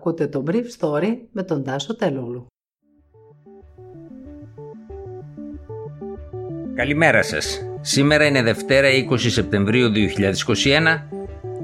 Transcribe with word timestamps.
Ακούτε 0.00 0.26
το 0.26 0.44
Brief 0.46 0.64
Story 0.78 1.16
με 1.32 1.42
τον 1.42 1.64
Τάσο 1.64 1.96
Τελούλου. 1.96 2.46
Καλημέρα 6.74 7.22
σας. 7.22 7.60
Σήμερα 7.80 8.26
είναι 8.26 8.42
Δευτέρα 8.42 8.88
20 9.10 9.16
Σεπτεμβρίου 9.18 9.88
2021 9.88 11.08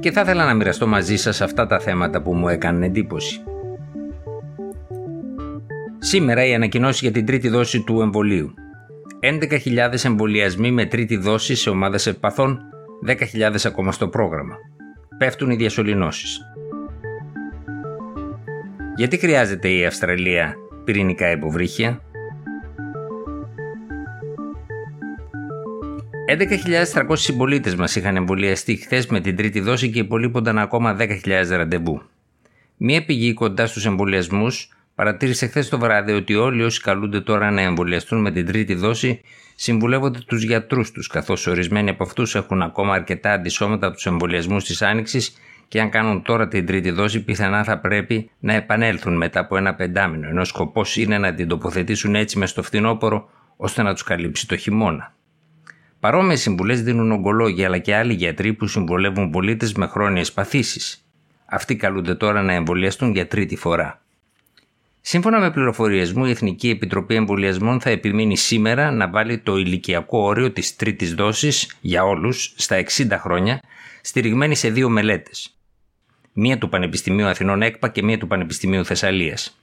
και 0.01 0.11
θα 0.11 0.21
ήθελα 0.21 0.45
να 0.45 0.55
μοιραστώ 0.55 0.87
μαζί 0.87 1.17
σας 1.17 1.41
αυτά 1.41 1.67
τα 1.67 1.79
θέματα 1.79 2.23
που 2.23 2.35
μου 2.35 2.49
έκαναν 2.49 2.83
εντύπωση. 2.83 3.41
Σήμερα 5.99 6.47
η 6.47 6.55
ανακοινώση 6.55 7.05
για 7.05 7.13
την 7.13 7.27
τρίτη 7.27 7.49
δόση 7.49 7.83
του 7.83 8.01
εμβολίου. 8.01 8.55
11.000 9.21 10.05
εμβολιασμοί 10.05 10.71
με 10.71 10.87
τρίτη 10.87 11.17
δόση 11.17 11.55
σε 11.55 11.71
ομάδες 11.71 12.07
ευπαθών, 12.07 12.61
10.000 13.07 13.65
ακόμα 13.65 13.93
στο 13.93 14.09
πρόγραμμα. 14.09 14.55
Πέφτουν 15.19 15.51
οι 15.51 15.57
διασωληνώσεις. 15.57 16.41
Γιατί 18.97 19.19
χρειάζεται 19.19 19.69
η 19.69 19.87
Αυστραλία 19.87 20.55
πυρηνικά 20.85 21.31
υποβρύχια; 21.31 22.01
11.300 26.29 27.17
συμπολίτες 27.17 27.75
μας 27.75 27.97
είχαν 27.97 28.17
εμβολιαστεί 28.17 28.77
χθες 28.77 29.07
με 29.07 29.21
την 29.21 29.37
τρίτη 29.37 29.61
δόση 29.61 29.91
και 29.91 29.99
υπολείπονταν 29.99 30.59
ακόμα 30.59 30.97
10.000 30.99 31.57
ραντεβού. 31.57 32.03
Μία 32.77 33.05
πηγή 33.05 33.35
κοντά 33.35 33.67
στους 33.67 33.87
εμβολιασμούς 33.87 34.69
παρατήρησε 34.95 35.47
χθες 35.47 35.69
το 35.69 35.79
βράδυ 35.79 36.13
ότι 36.13 36.35
όλοι 36.35 36.63
όσοι 36.63 36.81
καλούνται 36.81 37.21
τώρα 37.21 37.51
να 37.51 37.61
εμβολιαστούν 37.61 38.21
με 38.21 38.31
την 38.31 38.47
τρίτη 38.47 38.75
δόση 38.75 39.21
συμβουλεύονται 39.55 40.19
τους 40.27 40.43
γιατρούς 40.43 40.91
τους, 40.91 41.07
καθώς 41.07 41.47
ορισμένοι 41.47 41.91
από 41.91 42.03
αυτούς 42.03 42.35
έχουν 42.35 42.63
ακόμα 42.63 42.95
αρκετά 42.95 43.33
αντισώματα 43.33 43.87
από 43.87 43.95
τους 43.95 44.07
εμβολιασμούς 44.07 44.65
της 44.65 44.83
Άνοιξης 44.83 45.37
και 45.69 45.81
αν 45.81 45.91
κάνουν 45.91 46.23
τώρα 46.23 46.49
την 46.49 46.67
τρίτη 46.67 46.91
δόση, 46.91 47.25
πιθανά 47.25 47.65
θα 47.65 47.79
πρέπει 47.79 48.31
να 48.39 48.53
επανέλθουν 48.53 49.17
μετά 49.17 49.41
από 49.41 49.57
ένα 49.57 49.75
πεντάμινο, 49.75 50.29
ενώ 50.29 50.45
σκοπός 50.45 50.97
είναι 50.97 51.19
να 51.19 51.35
την 51.35 51.49
τοποθετήσουν 51.49 52.15
έτσι 52.15 52.39
μες 52.39 52.51
στο 52.51 52.63
φθινόπωρο 52.63 53.29
ώστε 53.57 53.83
να 53.83 53.93
τους 53.93 54.03
καλύψει 54.03 54.49
το 54.49 54.57
χειμώνα. 54.57 55.15
Παρόμοιες 56.01 56.41
συμβουλές 56.41 56.83
δίνουν 56.83 57.13
ογκολόγοι 57.13 57.65
αλλά 57.65 57.79
και 57.79 57.95
άλλοι 57.95 58.15
γιατροί 58.15 58.53
που 58.53 58.67
συμβολεύουν 58.67 59.31
πολίτες 59.31 59.73
με 59.73 59.87
χρόνιες 59.87 60.33
παθήσεις. 60.33 61.07
Αυτοί 61.47 61.77
καλούνται 61.77 62.15
τώρα 62.15 62.43
να 62.43 62.53
εμβολιαστούν 62.53 63.13
για 63.13 63.27
τρίτη 63.27 63.57
φορά. 63.57 64.01
Σύμφωνα 65.01 65.41
με 65.41 65.51
πληροφορίες 65.51 66.13
μου, 66.13 66.25
η 66.25 66.31
Εθνική 66.31 66.69
Επιτροπή 66.69 67.15
Εμβολιασμών 67.15 67.81
θα 67.81 67.91
επιμείνει 67.91 68.37
σήμερα 68.37 68.91
να 68.91 69.09
βάλει 69.09 69.39
το 69.39 69.57
ηλικιακό 69.57 70.19
όριο 70.19 70.53
της 70.53 70.77
τρίτης 70.77 71.15
δόσης 71.15 71.77
για 71.81 72.05
όλους 72.05 72.55
στα 72.57 72.77
60 72.77 73.07
χρόνια, 73.11 73.61
στηριγμένη 74.01 74.55
σε 74.55 74.71
δύο 74.71 74.89
μελέτες. 74.89 75.56
Μία 76.39 76.59
του 76.59 76.69
Πανεπιστημίου 76.69 77.27
Αθηνών 77.27 77.63
ΕΚΠΑ 77.63 77.89
και 77.89 78.03
μία 78.03 78.19
του 78.19 78.27
Πανεπιστημίου 78.27 78.85
Θεσσαλίας. 78.85 79.59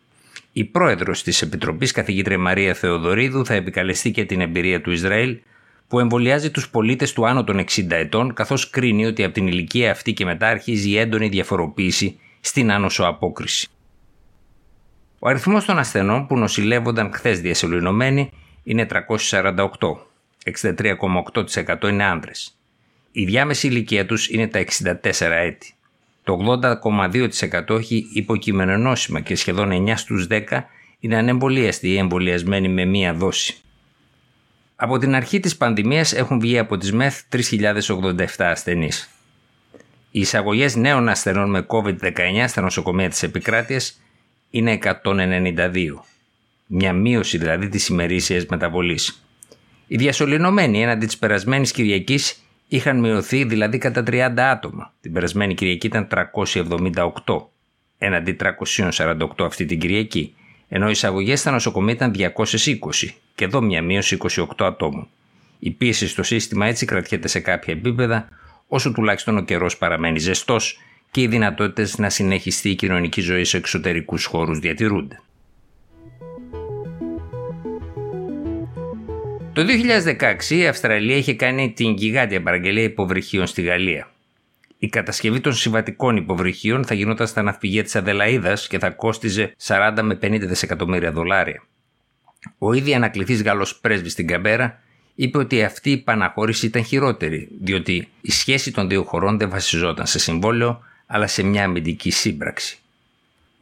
Η 0.54 0.64
πρόεδρος 0.64 1.24
της 1.24 1.42
Επιτροπής, 1.42 1.92
καθηγήτρια 1.92 2.38
Μαρία 2.38 2.74
Θεοδωρίδου, 2.74 3.46
θα 3.46 3.54
επικαλεστεί 3.54 4.12
και 4.12 4.26
την 4.26 4.42
εμπειρία 4.42 4.82
του 4.82 4.92
Ισραήλ 4.92 5.40
που 5.88 6.00
εμβολιάζει 6.00 6.52
τους 6.52 6.70
πολίτες 6.70 7.14
του 7.14 7.28
άνω 7.28 7.44
των 7.44 7.60
60 7.60 7.96
ετών, 7.96 8.34
καθώς 8.34 8.70
κρίνει 8.70 9.06
ότι 9.06 9.24
από 9.24 9.34
την 9.34 9.48
ηλικία 9.48 9.92
αυτή 9.92 10.14
και 10.14 10.26
μετά 10.26 10.48
αρχίζει 10.48 10.90
η 10.90 10.98
έντονη 10.98 11.28
διαφοροποίηση 11.28 12.20
στην 12.40 12.72
άνοσο 12.72 13.04
απόκριση. 13.04 13.68
Ο 15.20 15.30
αριθμός 15.30 15.66
των 15.66 15.80
ασθενών 15.80 16.28
που 16.28 16.38
νοσηλεύονταν 16.38 17.14
χθες 17.14 17.42
διασωληνωμένοι 17.42 18.32
είναι 18.64 18.86
348. 18.86 19.66
63,8% 20.44 21.90
είναι 21.90 22.04
άνδρες. 22.04 22.58
Η 23.12 23.26
διάμεση 23.26 23.68
ηλικία 23.68 24.06
τους 24.06 24.30
είναι 24.30 24.48
τα 24.48 24.60
64 24.60 25.32
έτη. 25.32 25.74
Το 26.24 26.60
80,2% 26.64 27.78
έχει 27.78 28.10
υποκείμενο 28.14 28.78
νόσημα 28.78 29.20
και 29.20 29.36
σχεδόν 29.36 29.88
9 29.88 29.94
στους 29.96 30.28
10 30.30 30.42
είναι 31.00 31.18
ανεμβολίαστοι 31.18 31.90
ή 31.90 31.98
εμβολιασμένοι 31.98 32.70
με 32.70 32.86
μία 32.86 33.14
δόση. 33.14 33.56
Από 34.76 34.98
την 34.98 35.16
αρχή 35.16 35.40
της 35.40 35.58
πανδημίας 35.58 36.14
έχουν 36.14 36.40
βγει 36.40 36.58
από 36.58 36.78
τις 36.78 36.94
ΜΕΘ 36.94 37.22
3.087 37.30 38.26
ασθενείς. 38.38 39.10
Οι 40.12 40.20
εισαγωγές 40.20 40.76
νέων 40.76 41.10
ασθενών 41.10 41.50
με 41.50 41.66
COVID-19 41.68 42.46
στα 42.48 42.62
νοσοκομεία 42.62 43.10
της 43.10 43.24
επικράτειας 43.24 44.02
είναι 44.50 44.72
192. 44.72 46.06
Μια 46.66 46.94
μείωση 46.94 47.38
δηλαδή 47.38 47.70
της 47.70 47.88
ημερήσιας 47.88 48.46
μεταβολής. 48.46 49.24
Οι 49.88 49.96
διασωληνωμένοι 49.96 50.82
έναντι 50.82 51.06
της 51.06 51.18
περασμένης 51.18 51.72
Κυριακής 51.72 52.44
είχαν 52.68 53.00
μειωθεί 53.00 53.44
δηλαδή 53.44 53.78
κατά 53.78 54.04
30 54.08 54.34
άτομα. 54.38 54.94
Την 55.02 55.14
περασμένη 55.14 55.54
Κυριακή 55.54 55.88
ήταν 55.88 56.08
378, 56.34 57.46
έναντι 57.98 58.36
348 58.40 59.28
αυτή 59.40 59.66
την 59.66 59.80
Κυριακή, 59.80 60.36
ενώ 60.70 60.88
οι 60.88 60.92
εισαγωγές 60.92 61.40
στα 61.40 61.52
νοσοκομεία 61.52 61.94
ήταν 61.94 62.14
220 62.16 63.10
και 63.36 63.46
εδώ 63.46 63.62
μια 63.62 63.82
μείωση 63.82 64.18
28 64.20 64.46
ατόμων. 64.58 65.08
Η 65.60 65.72
πίεση 65.72 66.08
στο 66.08 66.24
σύστημα 66.24 66.66
έτσι 66.66 66.86
κρατιέται 66.86 67.28
σε 67.28 67.40
κάποια 67.40 67.74
επίπεδα, 67.74 68.28
όσο 68.68 68.92
τουλάχιστον 68.92 69.38
ο 69.38 69.42
καιρός 69.42 69.78
παραμένει 69.78 70.20
ζεστός 70.20 70.80
και 71.12 71.22
οι 71.22 71.28
δυνατότητες 71.28 71.98
να 71.98 72.10
συνεχιστεί 72.10 72.70
η 72.70 72.76
κοινωνική 72.76 73.22
ζωή 73.22 73.44
σε 73.44 73.58
εξωτερικούς 73.58 74.26
χώρους 74.26 74.60
διατηρούνται. 74.60 75.22
Το 79.54 79.66
2016 80.50 80.50
η 80.50 80.68
Αυστραλία 80.68 81.16
είχε 81.16 81.34
κάνει 81.34 81.72
την 81.72 81.94
γιγάντια 81.94 82.42
παραγγελία 82.42 82.84
υποβρυχίων 82.84 83.48
στη 83.48 83.62
Γαλλία. 83.62 84.12
Η 84.78 84.88
κατασκευή 84.88 85.40
των 85.40 85.54
συμβατικών 85.54 86.16
υποβρυχίων 86.16 86.86
θα 86.86 86.94
γινόταν 86.94 87.28
στα 87.28 87.42
ναυπηγεία 87.42 87.84
της 87.84 87.96
Αδελαίδας 87.96 88.68
και 88.68 88.80
θα 88.80 88.90
κόστιζε 88.90 89.56
40 89.66 90.00
με 90.02 90.20
50 90.22 90.40
δισεκατομμύρια 90.40 91.12
δολάρια. 91.12 91.64
Ο 92.58 92.74
ήδη 92.74 92.94
ανακληθής 92.94 93.44
Γάλλος 93.44 93.76
πρέσβης 93.80 94.12
στην 94.12 94.28
Καμπέρα 94.28 94.82
είπε 95.16 95.38
ότι 95.38 95.64
αυτή 95.64 95.92
η 95.92 95.98
παναχώρηση 95.98 96.66
ήταν 96.66 96.84
χειρότερη, 96.84 97.50
διότι 97.62 98.08
η 98.22 98.32
σχέση 98.32 98.72
των 98.72 98.90
δύο 98.90 99.04
χωρών 99.04 99.38
δεν 99.38 99.50
βασιζόταν 99.50 100.06
σε 100.06 100.20
συμβόλαιο, 100.20 100.84
αλλά 101.06 101.28
σε 101.28 101.44
μια 101.44 101.64
αμυντική 101.64 102.12
σύμπραξη. 102.12 102.78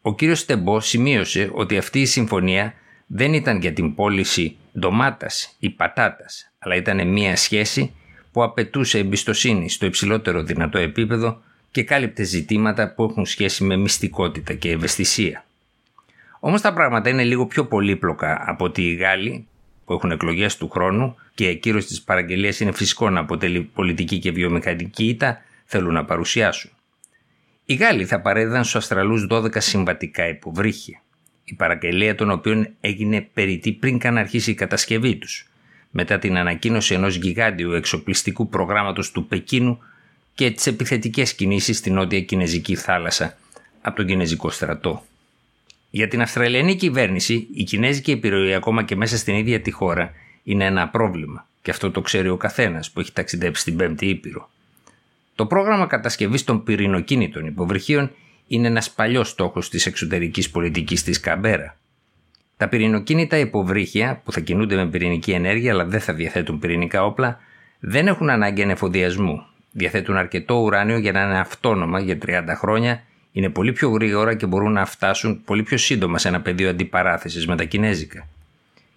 Ο 0.02 0.16
κύριος 0.16 0.40
Στεμπό 0.40 0.80
σημείωσε 0.80 1.50
ότι 1.54 1.78
αυτή 1.78 2.02
η 2.02 2.06
συμφωνία 2.06 2.74
δεν 3.14 3.34
ήταν 3.34 3.60
για 3.60 3.74
την 3.74 3.96
πώληση 3.96 4.56
ντομάτας 4.80 5.56
ή 5.60 5.70
πατάτας, 5.70 6.52
αλλά 6.60 6.76
ήταν 6.76 7.08
μια 7.08 7.36
σχέση 7.36 7.94
που 8.32 8.44
απαιτούσε 8.44 8.98
εμπιστοσύνη 8.98 9.70
στο 9.70 9.86
υψηλότερο 9.86 10.44
δυνατό 10.44 10.78
επίπεδο 10.78 11.42
και 11.72 11.84
κάλυπτε 11.84 12.24
ζητήματα 12.24 12.94
που 12.94 13.04
έχουν 13.04 13.26
σχέση 13.26 13.64
με 13.64 13.76
μυστικότητα 13.76 14.54
και 14.54 14.72
ευαισθησία. 14.72 15.46
Όμως 16.40 16.62
τα 16.62 16.74
πράγματα 16.74 17.10
είναι 17.10 17.24
λίγο 17.24 17.46
πιο 17.46 17.66
πολύπλοκα 17.66 18.44
από 18.48 18.66
ότι 18.66 18.82
οι 18.82 18.94
Γάλλοι 18.94 19.48
που 19.86 19.94
έχουν 19.94 20.12
εκλογές 20.12 20.58
του 20.58 20.70
χρόνου 20.70 21.16
και 21.34 21.46
η 21.46 21.50
ακύρωση 21.50 21.88
της 21.88 22.02
παραγγελίας 22.02 22.60
είναι 22.60 22.72
φυσικό 22.72 23.10
να 23.10 23.20
αποτελεί 23.20 23.62
πολιτική 23.62 24.20
και 24.20 24.32
βιομηχανική 24.32 25.08
ήττα, 25.08 25.42
θέλουν 25.66 25.94
να 25.94 26.06
παρουσιάσουν. 26.06 26.72
Οι 27.66 27.74
Γάλλοι 27.74 28.06
θα 28.06 28.22
παρέδιδαν 28.22 28.64
στους 28.64 28.76
Αστραλού 28.76 29.28
12 29.30 29.50
συμβατικά 29.58 30.28
υποβρύχια, 30.28 31.02
η 31.44 31.54
παραγγελία 31.54 32.16
των 32.16 32.32
οποίων 32.32 32.68
έγινε 32.82 33.30
περιττή 33.34 33.72
πριν 33.72 33.98
καν 33.98 34.18
αρχίσει 34.18 34.52
η 34.52 34.54
κατασκευή 34.54 35.16
τους, 35.16 35.50
μετά 35.92 36.20
την 36.20 36.38
ανακοίνωση 36.38 36.94
ενός 36.94 37.16
γιγάντιου 37.16 37.72
εξοπλιστικού 37.72 38.50
προγράμματος 38.50 39.12
του 39.12 39.28
Πεκίνου 39.28 39.80
και 40.34 40.52
τις 40.52 40.68
επιθετικές 40.68 41.34
κινήσεις 41.34 41.78
στην 41.78 41.94
νότια 41.94 42.22
Κινέζικη 42.22 42.76
θάλασσα 42.76 43.38
από 43.82 43.96
τον 43.96 44.06
Κινέζικο 44.06 44.50
στρατό. 44.50 45.06
Για 45.90 46.08
την 46.08 46.22
Αυστραλιανή 46.22 46.76
κυβέρνηση, 46.76 47.48
η 47.54 47.64
κινέζικη 47.64 48.12
επιρροή 48.12 48.54
ακόμα 48.54 48.84
και 48.84 48.96
μέσα 48.96 49.18
στην 49.18 49.36
ίδια 49.36 49.62
τη 49.62 49.72
χώρα 49.72 50.12
είναι 50.44 50.66
ένα 50.66 50.88
πρόβλημα. 50.88 51.48
Και 51.62 51.72
αυτό 51.72 51.92
το 51.92 52.02
ξέρει 52.02 52.30
ο 52.30 52.38
καθένας 52.38 52.92
που 52.92 53.00
έχει 53.00 53.12
ταξιδέψει 53.12 53.62
στην 53.62 53.76
Πέμπτη 53.76 54.06
Ήπειρο. 54.06 54.50
Το 55.36 55.46
πρόγραμμα 55.46 55.86
κατασκευής 55.86 56.44
των 56.44 56.64
πυρηνοκίνητων 56.64 57.46
υποβρυχίων 57.46 58.12
είναι 58.52 58.68
ένας 58.68 58.92
παλιός 58.92 59.30
στόχος 59.30 59.70
της 59.70 59.86
εξωτερικής 59.86 60.50
πολιτικής 60.50 61.04
της 61.04 61.20
Καμπέρα. 61.20 61.78
Τα 62.58 62.68
πυρηνοκίνητα 62.68 63.38
υποβρύχια, 63.38 64.22
που 64.24 64.32
θα 64.32 64.40
κινούνται 64.40 64.76
με 64.76 64.88
πυρηνική 64.88 65.32
ενέργεια 65.32 65.72
αλλά 65.72 65.86
δεν 65.86 66.00
θα 66.00 66.14
διαθέτουν 66.14 66.60
πυρηνικά 66.60 67.06
όπλα, 67.06 67.40
δεν 67.80 68.08
έχουν 68.08 68.30
ανάγκη 68.30 68.62
ανεφοδιασμού. 68.62 69.46
Διαθέτουν 69.72 70.18
αρκετό 70.18 70.56
ουράνιο 70.56 70.98
για 70.98 71.12
να 71.12 71.22
είναι 71.22 71.40
αυτόνομα 71.40 72.00
για 72.00 72.18
30 72.26 72.44
χρόνια 72.56 73.04
είναι 73.32 73.50
πολύ 73.50 73.72
πιο 73.72 73.90
γρήγορα 73.90 74.36
και 74.36 74.46
μπορούν 74.46 74.72
να 74.72 74.86
φτάσουν 74.86 75.42
πολύ 75.46 75.64
πιο 75.64 75.78
σύντομα 75.78 76.18
σε 76.18 76.28
ένα 76.28 76.42
πεδίο 76.42 76.70
αντιπαράθεσης 76.70 77.48
με 77.48 77.56
τα 77.56 77.64
Κινέζικα. 77.64 78.28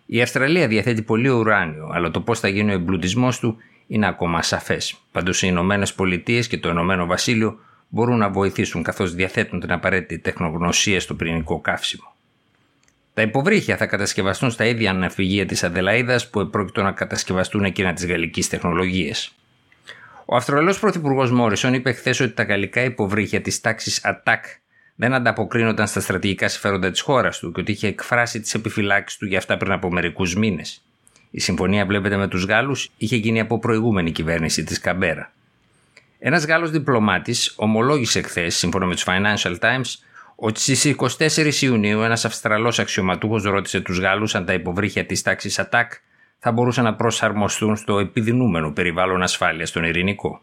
Η 0.06 0.22
Αυστραλία 0.22 0.68
διαθέτει 0.68 1.02
πολύ 1.02 1.28
ουράνιο, 1.28 1.90
αλλά 1.92 2.10
το 2.10 2.20
πώς 2.20 2.40
θα 2.40 2.48
γίνει 2.48 2.70
ο 2.70 2.74
εμπλουτισμός 2.74 3.38
του 3.38 3.56
είναι 3.86 4.06
ακόμα 4.06 4.38
ασαφέ. 4.38 4.78
Πάντω 5.12 5.32
οι 5.34 5.40
Ηνωμένες 5.40 5.94
Πολιτείες 5.94 6.46
και 6.46 6.58
το 6.58 6.68
Ηνωμένο 6.68 7.06
Βασίλειο 7.06 7.58
μπορούν 7.94 8.18
να 8.18 8.30
βοηθήσουν 8.30 8.82
καθώς 8.82 9.14
διαθέτουν 9.14 9.60
την 9.60 9.72
απαραίτητη 9.72 10.18
τεχνογνωσία 10.18 11.00
στο 11.00 11.14
πυρηνικό 11.14 11.60
καύσιμο. 11.60 12.14
Τα 13.14 13.22
υποβρύχια 13.22 13.76
θα 13.76 13.86
κατασκευαστούν 13.86 14.50
στα 14.50 14.64
ίδια 14.64 14.90
αναφυγεία 14.90 15.46
της 15.46 15.64
Αδελαίδας 15.64 16.30
που 16.30 16.40
επρόκειτο 16.40 16.82
να 16.82 16.92
κατασκευαστούν 16.92 17.64
εκείνα 17.64 17.92
της 17.92 18.06
γαλλικής 18.06 18.48
τεχνολογίας. 18.48 19.34
Ο 20.24 20.36
Αυστραλός 20.36 20.78
Πρωθυπουργός 20.78 21.30
Μόρισον 21.30 21.74
είπε 21.74 21.92
χθες 21.92 22.20
ότι 22.20 22.32
τα 22.32 22.42
γαλλικά 22.42 22.80
υποβρύχια 22.84 23.40
της 23.40 23.60
τάξης 23.60 24.00
ATTACK 24.04 24.40
δεν 24.94 25.14
ανταποκρίνονταν 25.14 25.86
στα 25.86 26.00
στρατηγικά 26.00 26.48
συμφέροντα 26.48 26.90
της 26.90 27.00
χώρας 27.00 27.38
του 27.38 27.52
και 27.52 27.60
ότι 27.60 27.72
είχε 27.72 27.86
εκφράσει 27.86 28.40
τις 28.40 28.54
επιφυλάξεις 28.54 29.18
του 29.18 29.26
για 29.26 29.38
αυτά 29.38 29.56
πριν 29.56 29.72
από 29.72 29.90
μερικούς 29.90 30.36
μήνες. 30.36 30.84
Η 31.30 31.40
συμφωνία, 31.40 31.86
βλέπετε, 31.86 32.16
με 32.16 32.28
τους 32.28 32.44
Γάλλους 32.44 32.90
είχε 32.96 33.16
γίνει 33.16 33.40
από 33.40 33.58
προηγούμενη 33.58 34.10
κυβέρνηση 34.10 34.64
της 34.64 34.80
Καμπέρα. 34.80 35.32
Ένας 36.26 36.44
Γάλλος 36.44 36.70
διπλωμάτης 36.70 37.52
ομολόγησε 37.56 38.22
χθες, 38.22 38.56
σύμφωνα 38.56 38.86
με 38.86 38.94
τους 38.94 39.04
Financial 39.06 39.58
Times, 39.58 39.94
ότι 40.34 40.60
στις 40.60 40.84
24 40.84 41.62
Ιουνίου 41.62 42.00
ένας 42.00 42.24
Αυστραλός 42.24 42.78
αξιωματούχος 42.78 43.42
ρώτησε 43.42 43.80
τους 43.80 43.98
Γάλλους 43.98 44.34
αν 44.34 44.44
τα 44.44 44.52
υποβρύχια 44.52 45.06
της 45.06 45.22
τάξης 45.22 45.58
ΑΤΑΚ 45.58 45.92
θα 46.38 46.52
μπορούσαν 46.52 46.84
να 46.84 46.94
προσαρμοστούν 46.94 47.76
στο 47.76 47.98
επιδεινούμενο 47.98 48.72
περιβάλλον 48.72 49.22
ασφάλειας 49.22 49.68
στον 49.68 49.84
Ειρηνικό. 49.84 50.42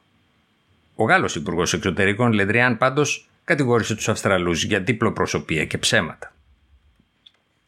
Ο 0.96 1.04
Γάλλος 1.04 1.36
Υπουργός 1.36 1.74
Εξωτερικών 1.74 2.32
Λεντριάν 2.32 2.78
πάντως 2.78 3.30
κατηγόρησε 3.44 3.96
τους 3.96 4.10
Αυστραλούς 4.10 4.64
για 4.64 4.80
διπλοπροσωπία 4.80 5.66
και 5.66 5.78
ψέματα. 5.78 6.34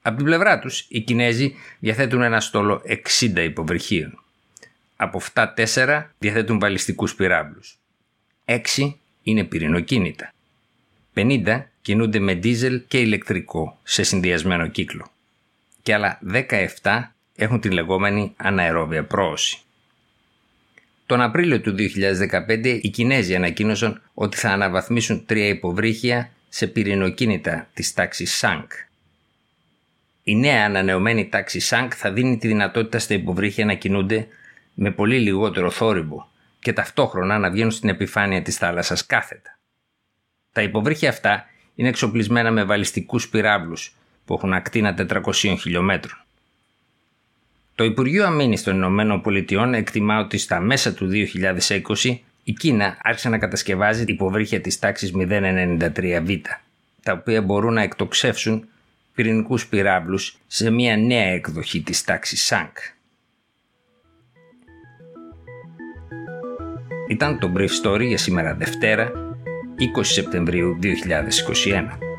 Από 0.01 0.15
την 0.15 0.25
πλευρά 0.25 0.59
τους, 0.59 0.85
οι 0.87 0.99
Κινέζοι 0.99 1.55
διαθέτουν 1.79 2.21
ένα 2.21 2.39
στόλο 2.39 2.81
60 2.85 3.43
υποβρυχίων. 3.43 4.23
Από 4.95 5.17
αυτά 5.17 5.53
4 5.53 6.13
διαθέτουν 6.17 6.59
βαλιστικούς 6.59 7.15
πυράβλους. 7.15 7.77
6 8.45 8.93
είναι 9.23 9.43
πυρηνοκίνητα. 9.43 10.33
50 11.15 11.63
κινούνται 11.81 12.19
με 12.19 12.33
δίζελ 12.33 12.81
και 12.87 12.99
ηλεκτρικό 12.99 13.79
σε 13.83 14.03
συνδυασμένο 14.03 14.67
κύκλο. 14.67 15.11
Και 15.81 15.93
άλλα 15.93 16.19
17 16.81 17.01
έχουν 17.35 17.59
την 17.59 17.71
λεγόμενη 17.71 18.33
αναερόβια 18.37 19.03
πρόωση. 19.03 19.57
Τον 21.05 21.21
Απρίλιο 21.21 21.61
του 21.61 21.75
2015 21.77 22.79
οι 22.81 22.89
Κινέζοι 22.89 23.35
ανακοίνωσαν 23.35 24.01
ότι 24.13 24.37
θα 24.37 24.49
αναβαθμίσουν 24.49 25.25
τρία 25.25 25.47
υποβρύχια 25.47 26.31
σε 26.49 26.67
πυρηνοκίνητα 26.67 27.69
της 27.73 27.93
τάξης 27.93 28.37
ΣΑΝΚ. 28.37 28.71
Η 30.23 30.35
νέα 30.35 30.65
ανανεωμένη 30.65 31.29
τάξη 31.29 31.59
ΣΑΝΚ 31.59 31.93
θα 31.95 32.11
δίνει 32.11 32.37
τη 32.37 32.47
δυνατότητα 32.47 32.99
στα 32.99 33.13
υποβρύχια 33.13 33.65
να 33.65 33.73
κινούνται 33.73 34.27
με 34.73 34.91
πολύ 34.91 35.19
λιγότερο 35.19 35.69
θόρυβο 35.69 36.31
και 36.63 36.73
ταυτόχρονα 36.73 37.39
να 37.39 37.49
βγαίνουν 37.49 37.71
στην 37.71 37.89
επιφάνεια 37.89 38.41
της 38.41 38.57
θάλασσας 38.57 39.05
κάθετα. 39.05 39.57
Τα 40.51 40.61
υποβρύχια 40.61 41.09
αυτά 41.09 41.45
είναι 41.75 41.89
εξοπλισμένα 41.89 42.51
με 42.51 42.63
βαλιστικούς 42.63 43.29
πυράβλους 43.29 43.95
που 44.25 44.33
έχουν 44.33 44.53
ακτίνα 44.53 44.95
400 45.09 45.55
χιλιόμετρων. 45.59 46.17
Το 47.75 47.83
Υπουργείο 47.83 48.25
Αμήνης 48.25 48.63
των 48.63 48.75
Ηνωμένων 48.75 49.21
Πολιτειών 49.21 49.73
εκτιμά 49.73 50.19
ότι 50.19 50.37
στα 50.37 50.59
μέσα 50.59 50.93
του 50.93 51.09
2020 51.11 52.17
η 52.43 52.53
Κίνα 52.53 52.97
άρχισε 53.01 53.29
να 53.29 53.37
κατασκευάζει 53.37 54.03
υποβρύχια 54.07 54.61
της 54.61 54.79
τάξης 54.79 55.11
093β, 55.15 56.39
τα 57.03 57.11
οποία 57.11 57.41
μπορούν 57.41 57.73
να 57.73 57.81
εκτοξεύσουν 57.81 58.67
πυρηνικούς 59.13 59.67
πυράβλους 59.67 60.37
σε 60.47 60.69
μια 60.69 60.97
νέα 60.97 61.27
εκδοχή 61.27 61.81
της 61.81 62.03
τάξης 62.03 62.45
ΣΑΝΚ. 62.45 62.77
Ήταν 67.13 67.39
το 67.39 67.51
Brief 67.57 67.87
Story 67.87 68.05
για 68.07 68.17
σήμερα 68.17 68.53
Δευτέρα, 68.53 69.11
20 69.97 70.03
Σεπτεμβρίου 70.03 70.77
2021. 70.81 72.12